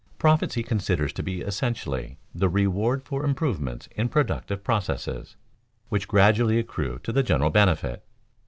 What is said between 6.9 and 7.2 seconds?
to